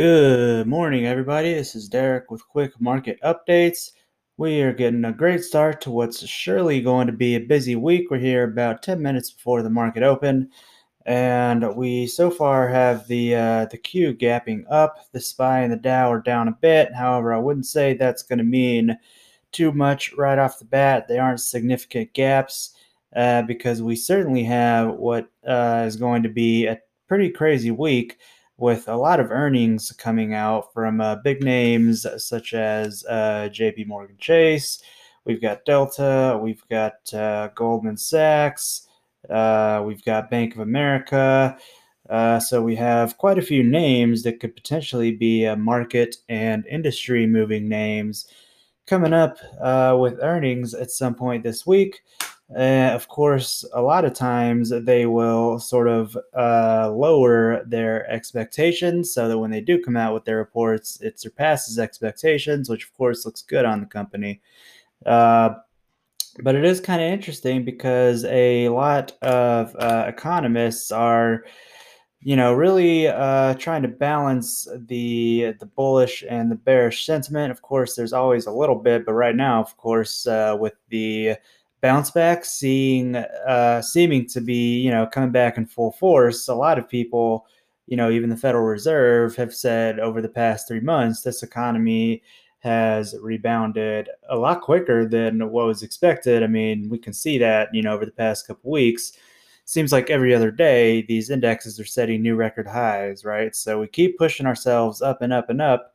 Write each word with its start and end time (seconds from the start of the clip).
Good 0.00 0.66
morning, 0.66 1.04
everybody. 1.04 1.52
This 1.52 1.76
is 1.76 1.86
Derek 1.86 2.30
with 2.30 2.48
quick 2.48 2.72
market 2.80 3.20
updates. 3.22 3.90
We 4.38 4.62
are 4.62 4.72
getting 4.72 5.04
a 5.04 5.12
great 5.12 5.44
start 5.44 5.82
to 5.82 5.90
what's 5.90 6.26
surely 6.26 6.80
going 6.80 7.06
to 7.08 7.12
be 7.12 7.34
a 7.34 7.40
busy 7.40 7.76
week. 7.76 8.10
We're 8.10 8.18
here 8.18 8.44
about 8.44 8.82
10 8.82 9.02
minutes 9.02 9.30
before 9.30 9.60
the 9.60 9.68
market 9.68 10.02
open, 10.02 10.48
and 11.04 11.76
we 11.76 12.06
so 12.06 12.30
far 12.30 12.66
have 12.66 13.06
the 13.08 13.34
uh, 13.34 13.66
the 13.66 13.76
Q 13.76 14.14
gapping 14.14 14.64
up. 14.70 15.12
The 15.12 15.20
SPY 15.20 15.60
and 15.60 15.70
the 15.70 15.76
Dow 15.76 16.10
are 16.10 16.22
down 16.22 16.48
a 16.48 16.52
bit. 16.52 16.94
However, 16.94 17.34
I 17.34 17.38
wouldn't 17.38 17.66
say 17.66 17.92
that's 17.92 18.22
going 18.22 18.38
to 18.38 18.44
mean 18.44 18.96
too 19.52 19.70
much 19.70 20.14
right 20.14 20.38
off 20.38 20.58
the 20.58 20.64
bat. 20.64 21.08
They 21.08 21.18
aren't 21.18 21.42
significant 21.42 22.14
gaps 22.14 22.74
uh, 23.14 23.42
because 23.42 23.82
we 23.82 23.96
certainly 23.96 24.44
have 24.44 24.94
what 24.94 25.28
uh, 25.46 25.84
is 25.86 25.96
going 25.96 26.22
to 26.22 26.30
be 26.30 26.64
a 26.64 26.80
pretty 27.06 27.28
crazy 27.28 27.70
week 27.70 28.16
with 28.60 28.88
a 28.88 28.96
lot 28.96 29.18
of 29.18 29.30
earnings 29.30 29.90
coming 29.92 30.34
out 30.34 30.72
from 30.74 31.00
uh, 31.00 31.16
big 31.16 31.42
names 31.42 32.06
such 32.18 32.52
as 32.52 33.04
uh, 33.08 33.48
JP 33.50 33.86
Morgan 33.86 34.16
Chase. 34.18 34.82
We've 35.24 35.40
got 35.40 35.64
Delta, 35.64 36.38
we've 36.40 36.62
got 36.68 37.12
uh, 37.14 37.48
Goldman 37.54 37.96
Sachs, 37.96 38.86
uh, 39.30 39.82
we've 39.84 40.04
got 40.04 40.30
Bank 40.30 40.54
of 40.54 40.60
America. 40.60 41.56
Uh, 42.08 42.38
so 42.38 42.62
we 42.62 42.76
have 42.76 43.16
quite 43.16 43.38
a 43.38 43.42
few 43.42 43.62
names 43.62 44.22
that 44.24 44.40
could 44.40 44.54
potentially 44.54 45.12
be 45.12 45.52
market 45.54 46.16
and 46.28 46.66
industry 46.66 47.26
moving 47.26 47.68
names 47.68 48.26
coming 48.90 49.14
up 49.14 49.38
with 49.98 50.18
earnings 50.20 50.74
at 50.74 50.90
some 50.90 51.14
point 51.14 51.42
this 51.42 51.66
week. 51.66 52.02
Uh, 52.56 52.90
of 52.92 53.06
course, 53.06 53.64
a 53.74 53.80
lot 53.80 54.04
of 54.04 54.12
times 54.12 54.72
they 54.82 55.06
will 55.06 55.60
sort 55.60 55.86
of 55.86 56.18
uh, 56.36 56.90
lower 56.90 57.64
their 57.64 58.10
expectations 58.10 59.14
so 59.14 59.28
that 59.28 59.38
when 59.38 59.52
they 59.52 59.60
do 59.60 59.80
come 59.80 59.96
out 59.96 60.12
with 60.12 60.24
their 60.24 60.38
reports, 60.38 61.00
it 61.00 61.20
surpasses 61.20 61.78
expectations, 61.78 62.68
which 62.68 62.84
of 62.84 62.92
course 62.94 63.24
looks 63.24 63.42
good 63.42 63.64
on 63.64 63.78
the 63.78 63.86
company. 63.86 64.40
Uh, 65.06 65.50
but 66.42 66.56
it 66.56 66.64
is 66.64 66.80
kind 66.80 67.00
of 67.00 67.08
interesting 67.08 67.64
because 67.64 68.24
a 68.24 68.68
lot 68.70 69.12
of 69.22 69.74
uh, 69.76 70.06
economists 70.08 70.90
are, 70.90 71.44
you 72.22 72.36
know, 72.36 72.52
really 72.52 73.08
uh, 73.08 73.54
trying 73.54 73.82
to 73.82 73.88
balance 73.88 74.68
the 74.86 75.54
the 75.58 75.66
bullish 75.66 76.22
and 76.28 76.50
the 76.50 76.56
bearish 76.56 77.06
sentiment. 77.06 77.50
Of 77.50 77.62
course, 77.62 77.96
there's 77.96 78.12
always 78.12 78.46
a 78.46 78.52
little 78.52 78.74
bit, 78.76 79.06
but 79.06 79.14
right 79.14 79.34
now, 79.34 79.60
of 79.60 79.76
course, 79.78 80.26
uh, 80.26 80.56
with 80.58 80.74
the 80.90 81.36
bounce 81.80 82.10
back 82.10 82.44
seeing 82.44 83.16
uh, 83.16 83.82
seeming 83.82 84.26
to 84.26 84.40
be 84.40 84.78
you 84.80 84.90
know 84.90 85.06
coming 85.06 85.30
back 85.30 85.56
in 85.56 85.66
full 85.66 85.92
force 85.92 86.48
a 86.48 86.54
lot 86.54 86.78
of 86.78 86.88
people 86.88 87.46
you 87.86 87.96
know 87.96 88.10
even 88.10 88.30
the 88.30 88.36
federal 88.36 88.64
reserve 88.64 89.34
have 89.36 89.54
said 89.54 89.98
over 89.98 90.20
the 90.20 90.28
past 90.28 90.68
three 90.68 90.80
months 90.80 91.22
this 91.22 91.42
economy 91.42 92.22
has 92.58 93.14
rebounded 93.22 94.08
a 94.28 94.36
lot 94.36 94.60
quicker 94.60 95.06
than 95.08 95.50
what 95.50 95.66
was 95.66 95.82
expected 95.82 96.42
i 96.42 96.46
mean 96.46 96.88
we 96.88 96.98
can 96.98 97.12
see 97.12 97.38
that 97.38 97.68
you 97.72 97.82
know 97.82 97.94
over 97.94 98.04
the 98.04 98.12
past 98.12 98.46
couple 98.46 98.70
weeks 98.70 99.12
seems 99.70 99.92
like 99.92 100.10
every 100.10 100.34
other 100.34 100.50
day 100.50 101.02
these 101.02 101.30
indexes 101.30 101.78
are 101.78 101.84
setting 101.84 102.20
new 102.20 102.34
record 102.34 102.66
highs 102.66 103.24
right? 103.24 103.54
So 103.54 103.78
we 103.78 103.86
keep 103.86 104.18
pushing 104.18 104.44
ourselves 104.46 105.00
up 105.00 105.22
and 105.22 105.32
up 105.32 105.48
and 105.48 105.62
up. 105.62 105.94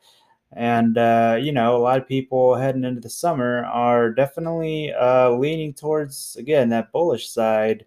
And, 0.54 0.98
uh, 0.98 1.38
you 1.42 1.52
know, 1.52 1.76
a 1.76 1.80
lot 1.80 1.98
of 1.98 2.08
people 2.08 2.56
heading 2.56 2.86
into 2.86 3.02
the 3.02 3.10
summer 3.10 3.66
are 3.66 4.12
definitely 4.12 4.94
uh, 4.94 5.32
leaning 5.32 5.74
towards, 5.74 6.38
again, 6.38 6.70
that 6.70 6.94
bullish 6.94 7.28
side 7.28 7.86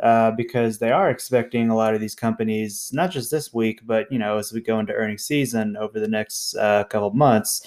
uh, 0.00 0.30
because 0.30 0.78
they 0.78 0.90
are 0.90 1.10
expecting 1.10 1.68
a 1.68 1.76
lot 1.76 1.94
of 1.94 2.00
these 2.00 2.14
companies, 2.14 2.90
not 2.94 3.10
just 3.10 3.30
this 3.30 3.52
week, 3.52 3.82
but, 3.84 4.10
you 4.10 4.18
know, 4.18 4.38
as 4.38 4.52
we 4.52 4.62
go 4.62 4.78
into 4.78 4.94
earnings 4.94 5.24
season 5.24 5.76
over 5.76 6.00
the 6.00 6.08
next 6.08 6.54
uh, 6.56 6.84
couple 6.84 7.10
months, 7.10 7.60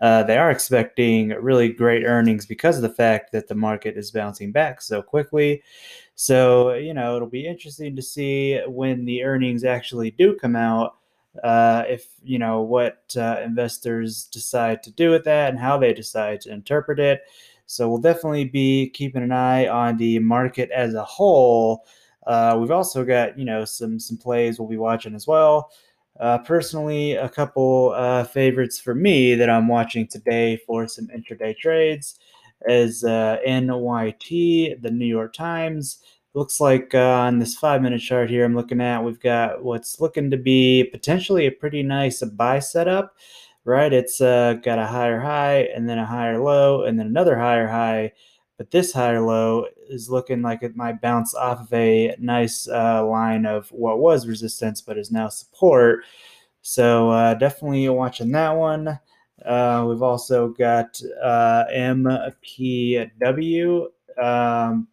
uh, 0.00 0.22
they 0.22 0.36
are 0.36 0.50
expecting 0.50 1.30
really 1.30 1.68
great 1.68 2.04
earnings 2.04 2.46
because 2.46 2.76
of 2.76 2.82
the 2.82 2.88
fact 2.88 3.32
that 3.32 3.48
the 3.48 3.54
market 3.54 3.96
is 3.96 4.10
bouncing 4.10 4.52
back 4.52 4.82
so 4.82 5.02
quickly. 5.02 5.62
So, 6.14 6.74
you 6.74 6.94
know, 6.94 7.16
it'll 7.16 7.28
be 7.28 7.46
interesting 7.46 7.96
to 7.96 8.02
see 8.02 8.60
when 8.66 9.04
the 9.04 9.22
earnings 9.22 9.64
actually 9.64 10.10
do 10.10 10.34
come 10.34 10.56
out 10.56 10.96
uh, 11.42 11.84
if 11.88 12.08
you 12.24 12.38
know 12.38 12.62
what 12.62 13.14
uh, 13.16 13.40
investors 13.44 14.24
decide 14.24 14.82
to 14.82 14.90
do 14.92 15.10
with 15.10 15.24
that 15.24 15.50
and 15.50 15.58
how 15.58 15.78
they 15.78 15.92
decide 15.92 16.40
to 16.42 16.50
interpret 16.50 16.98
it. 16.98 17.22
So 17.66 17.88
we'll 17.88 17.98
definitely 17.98 18.44
be 18.44 18.90
keeping 18.90 19.22
an 19.22 19.32
eye 19.32 19.68
on 19.68 19.96
the 19.96 20.18
market 20.20 20.70
as 20.70 20.94
a 20.94 21.04
whole. 21.04 21.84
Uh, 22.26 22.56
we've 22.58 22.70
also 22.70 23.04
got 23.04 23.38
you 23.38 23.44
know 23.44 23.64
some 23.64 23.98
some 23.98 24.16
plays 24.16 24.58
we'll 24.58 24.68
be 24.68 24.76
watching 24.76 25.14
as 25.14 25.26
well. 25.26 25.70
Uh, 26.20 26.38
personally, 26.38 27.12
a 27.12 27.28
couple 27.28 27.92
uh, 27.94 28.24
favorites 28.24 28.80
for 28.80 28.94
me 28.94 29.34
that 29.34 29.50
I'm 29.50 29.68
watching 29.68 30.06
today 30.06 30.56
for 30.66 30.88
some 30.88 31.08
intraday 31.08 31.56
trades 31.56 32.18
is 32.66 33.04
uh, 33.04 33.36
NYT, 33.46 34.80
the 34.80 34.90
New 34.90 35.06
York 35.06 35.34
Times 35.34 36.02
looks 36.36 36.60
like 36.60 36.94
uh, 36.94 36.98
on 36.98 37.38
this 37.38 37.54
five 37.54 37.80
minute 37.80 38.00
chart 38.00 38.28
here 38.28 38.44
I'm 38.44 38.54
looking 38.54 38.80
at, 38.80 39.02
we've 39.02 39.18
got 39.18 39.64
what's 39.64 40.00
looking 40.00 40.30
to 40.30 40.36
be 40.36 40.84
potentially 40.84 41.46
a 41.46 41.50
pretty 41.50 41.82
nice 41.82 42.22
buy 42.22 42.58
setup, 42.58 43.16
right? 43.64 43.90
It's 43.92 44.20
uh, 44.20 44.54
got 44.62 44.78
a 44.78 44.86
higher 44.86 45.18
high 45.18 45.60
and 45.74 45.88
then 45.88 45.98
a 45.98 46.04
higher 46.04 46.38
low 46.38 46.84
and 46.84 46.98
then 46.98 47.06
another 47.06 47.38
higher 47.38 47.66
high. 47.66 48.12
But 48.58 48.70
this 48.70 48.92
higher 48.92 49.20
low 49.20 49.66
is 49.88 50.08
looking 50.08 50.42
like 50.42 50.62
it 50.62 50.76
might 50.76 51.00
bounce 51.00 51.34
off 51.34 51.60
of 51.60 51.72
a 51.72 52.16
nice 52.18 52.68
uh, 52.68 53.04
line 53.06 53.44
of 53.44 53.68
what 53.70 53.98
was 53.98 54.26
resistance 54.26 54.80
but 54.80 54.96
is 54.96 55.10
now 55.10 55.28
support. 55.28 56.04
So 56.62 57.10
uh, 57.10 57.34
definitely 57.34 57.88
watching 57.88 58.32
that 58.32 58.52
one. 58.52 58.98
Uh, 59.44 59.84
we've 59.88 60.02
also 60.02 60.48
got 60.48 61.00
uh, 61.22 61.64
MPW. 61.72 62.26
Um, 64.20 64.88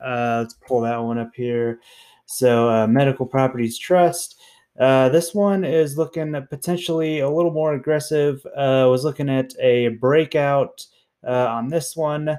uh, 0.00 0.38
let's 0.42 0.54
pull 0.66 0.80
that 0.82 0.96
one 0.96 1.18
up 1.18 1.34
here. 1.34 1.80
So, 2.26 2.70
uh, 2.70 2.86
Medical 2.86 3.26
Properties 3.26 3.76
Trust. 3.76 4.40
Uh, 4.78 5.08
this 5.08 5.34
one 5.34 5.64
is 5.64 5.98
looking 5.98 6.32
potentially 6.48 7.18
a 7.20 7.28
little 7.28 7.50
more 7.50 7.74
aggressive. 7.74 8.40
Uh, 8.56 8.86
was 8.88 9.04
looking 9.04 9.28
at 9.28 9.52
a 9.58 9.88
breakout 9.88 10.86
uh, 11.26 11.46
on 11.48 11.68
this 11.68 11.96
one. 11.96 12.38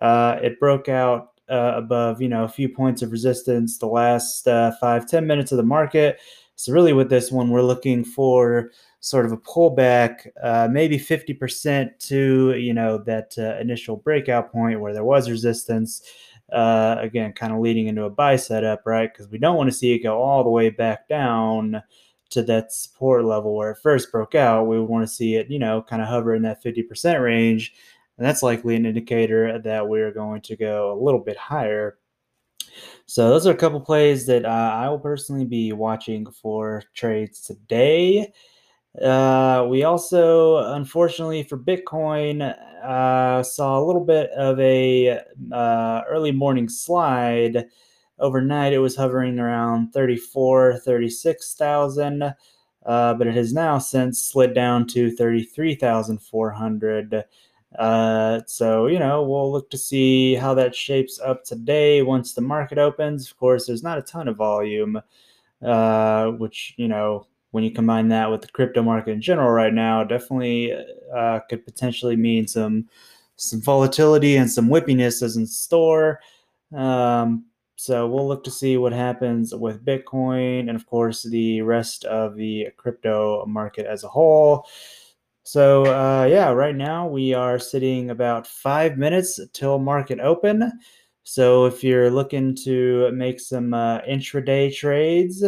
Uh, 0.00 0.38
it 0.42 0.58
broke 0.58 0.88
out 0.88 1.28
above, 1.48 2.22
you 2.22 2.28
know, 2.28 2.44
a 2.44 2.48
few 2.48 2.68
points 2.68 3.02
of 3.02 3.12
resistance 3.12 3.76
the 3.78 3.86
last 3.86 4.44
five 4.80 5.06
ten 5.06 5.26
minutes 5.26 5.52
of 5.52 5.58
the 5.58 5.62
market. 5.62 6.18
So, 6.56 6.72
really, 6.72 6.92
with 6.92 7.10
this 7.10 7.32
one, 7.32 7.50
we're 7.50 7.62
looking 7.62 8.04
for 8.04 8.70
sort 9.02 9.26
of 9.26 9.32
a 9.32 9.36
pullback, 9.36 10.28
uh, 10.42 10.68
maybe 10.70 10.96
50% 10.96 11.98
to, 11.98 12.54
you 12.54 12.72
know, 12.72 12.98
that 12.98 13.34
uh, 13.36 13.58
initial 13.60 13.96
breakout 13.96 14.52
point 14.52 14.80
where 14.80 14.94
there 14.94 15.04
was 15.04 15.28
resistance. 15.28 16.02
Uh, 16.52 16.96
again, 17.00 17.32
kind 17.32 17.52
of 17.52 17.58
leading 17.60 17.88
into 17.88 18.04
a 18.04 18.10
buy 18.10 18.36
setup, 18.36 18.82
right? 18.86 19.12
Because 19.12 19.28
we 19.28 19.38
don't 19.38 19.56
want 19.56 19.70
to 19.70 19.76
see 19.76 19.92
it 19.92 20.04
go 20.04 20.20
all 20.20 20.44
the 20.44 20.50
way 20.50 20.70
back 20.70 21.08
down 21.08 21.82
to 22.30 22.42
that 22.42 22.72
support 22.72 23.24
level 23.24 23.56
where 23.56 23.72
it 23.72 23.78
first 23.82 24.12
broke 24.12 24.34
out. 24.34 24.66
We 24.66 24.78
want 24.78 25.06
to 25.06 25.12
see 25.12 25.34
it, 25.34 25.50
you 25.50 25.58
know, 25.58 25.82
kind 25.82 26.00
of 26.00 26.08
hover 26.08 26.34
in 26.34 26.42
that 26.42 26.62
50% 26.62 27.22
range. 27.22 27.74
And 28.18 28.26
that's 28.26 28.42
likely 28.42 28.76
an 28.76 28.86
indicator 28.86 29.58
that 29.58 29.88
we're 29.88 30.12
going 30.12 30.42
to 30.42 30.56
go 30.56 30.92
a 30.92 31.02
little 31.02 31.20
bit 31.20 31.36
higher. 31.36 31.98
So 33.06 33.28
those 33.28 33.46
are 33.46 33.52
a 33.52 33.56
couple 33.56 33.80
plays 33.80 34.26
that 34.26 34.44
uh, 34.44 34.48
I 34.48 34.88
will 34.88 34.98
personally 34.98 35.44
be 35.44 35.72
watching 35.72 36.26
for 36.30 36.82
trades 36.94 37.40
today. 37.40 38.32
Uh, 39.00 39.66
we 39.70 39.84
also, 39.84 40.58
unfortunately 40.74 41.42
for 41.42 41.56
Bitcoin, 41.58 42.54
uh, 42.82 43.42
saw 43.42 43.78
a 43.78 43.84
little 43.84 44.04
bit 44.04 44.30
of 44.30 44.58
a 44.60 45.20
uh, 45.50 46.02
early 46.08 46.32
morning 46.32 46.68
slide. 46.68 47.66
Overnight, 48.18 48.74
it 48.74 48.78
was 48.78 48.96
hovering 48.96 49.38
around 49.38 49.92
34, 49.92 50.80
36,000, 50.80 52.22
uh, 52.22 52.34
but 53.14 53.26
it 53.26 53.34
has 53.34 53.54
now 53.54 53.78
since 53.78 54.22
slid 54.22 54.54
down 54.54 54.86
to 54.88 55.10
33,400. 55.10 57.24
Uh, 57.78 58.40
so, 58.46 58.86
you 58.86 58.98
know, 58.98 59.22
we'll 59.22 59.50
look 59.50 59.70
to 59.70 59.78
see 59.78 60.34
how 60.34 60.54
that 60.54 60.74
shapes 60.74 61.18
up 61.20 61.44
today 61.44 62.02
once 62.02 62.34
the 62.34 62.40
market 62.40 62.78
opens. 62.78 63.30
Of 63.30 63.36
course, 63.38 63.66
there's 63.66 63.82
not 63.82 63.98
a 63.98 64.02
ton 64.02 64.28
of 64.28 64.36
volume, 64.36 65.00
uh, 65.62 66.26
which, 66.32 66.74
you 66.76 66.88
know, 66.88 67.26
when 67.52 67.64
you 67.64 67.70
combine 67.70 68.08
that 68.08 68.30
with 68.30 68.42
the 68.42 68.48
crypto 68.48 68.82
market 68.82 69.12
in 69.12 69.20
general 69.20 69.50
right 69.50 69.74
now, 69.74 70.04
definitely 70.04 70.72
uh, 71.14 71.40
could 71.48 71.64
potentially 71.64 72.16
mean 72.16 72.46
some 72.46 72.88
some 73.36 73.60
volatility 73.60 74.36
and 74.36 74.50
some 74.50 74.68
whippiness 74.68 75.22
is 75.22 75.36
in 75.36 75.46
store. 75.46 76.20
Um, 76.74 77.46
so 77.76 78.06
we'll 78.06 78.28
look 78.28 78.44
to 78.44 78.50
see 78.50 78.76
what 78.76 78.92
happens 78.92 79.54
with 79.54 79.84
Bitcoin 79.84 80.68
and, 80.68 80.76
of 80.76 80.86
course, 80.86 81.24
the 81.24 81.62
rest 81.62 82.04
of 82.04 82.36
the 82.36 82.68
crypto 82.76 83.44
market 83.46 83.86
as 83.86 84.04
a 84.04 84.08
whole. 84.08 84.66
So 85.44 85.84
uh, 85.86 86.26
yeah, 86.26 86.50
right 86.50 86.76
now 86.76 87.08
we 87.08 87.34
are 87.34 87.58
sitting 87.58 88.10
about 88.10 88.46
five 88.46 88.96
minutes 88.96 89.40
till 89.52 89.78
market 89.78 90.20
open. 90.20 90.72
So 91.24 91.66
if 91.66 91.82
you're 91.84 92.10
looking 92.10 92.54
to 92.64 93.10
make 93.12 93.40
some 93.40 93.74
uh, 93.74 94.00
intraday 94.02 94.74
trades, 94.74 95.44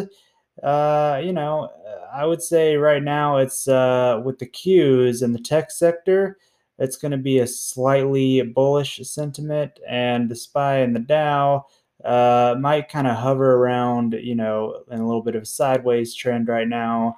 Uh, 0.62 1.20
you 1.24 1.32
know, 1.32 1.68
I 2.14 2.24
would 2.26 2.40
say 2.42 2.76
right 2.76 3.02
now 3.02 3.38
it's 3.38 3.66
uh, 3.66 4.22
with 4.24 4.38
the 4.38 4.46
Qs 4.46 5.22
and 5.22 5.34
the 5.34 5.42
tech 5.42 5.70
sector, 5.72 6.38
it's 6.78 6.96
going 6.96 7.10
to 7.12 7.18
be 7.18 7.40
a 7.40 7.46
slightly 7.46 8.42
bullish 8.42 9.00
sentiment, 9.02 9.72
and 9.88 10.30
the 10.30 10.36
SPY 10.36 10.76
and 10.84 10.94
the 10.94 11.00
Dow 11.00 11.66
uh, 12.04 12.54
might 12.60 12.88
kind 12.88 13.08
of 13.08 13.16
hover 13.16 13.54
around, 13.56 14.14
you 14.14 14.36
know, 14.36 14.84
in 14.90 15.00
a 15.00 15.06
little 15.06 15.22
bit 15.24 15.36
of 15.36 15.42
a 15.42 15.46
sideways 15.46 16.14
trend 16.14 16.46
right 16.48 16.68
now, 16.68 17.16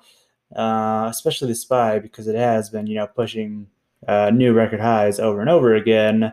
uh, 0.54 1.08
especially 1.10 1.48
the 1.48 1.54
SPY 1.54 1.98
because 1.98 2.28
it 2.28 2.36
has 2.36 2.70
been, 2.70 2.86
you 2.86 2.96
know, 2.96 3.06
pushing 3.06 3.66
uh, 4.06 4.30
new 4.30 4.52
record 4.52 4.80
highs 4.80 5.18
over 5.18 5.40
and 5.40 5.50
over 5.50 5.74
again. 5.74 6.32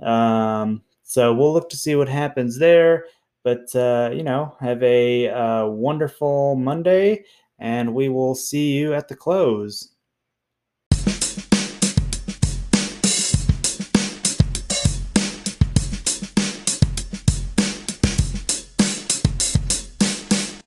Um, 0.00 0.82
so 1.02 1.34
we'll 1.34 1.52
look 1.52 1.68
to 1.70 1.76
see 1.76 1.96
what 1.96 2.08
happens 2.08 2.58
there. 2.58 3.06
But, 3.42 3.74
uh, 3.74 4.10
you 4.12 4.22
know, 4.22 4.54
have 4.60 4.82
a 4.82 5.28
uh, 5.28 5.66
wonderful 5.66 6.56
Monday, 6.56 7.24
and 7.58 7.94
we 7.94 8.10
will 8.10 8.34
see 8.34 8.72
you 8.72 8.92
at 8.92 9.08
the 9.08 9.16
close. 9.16 9.92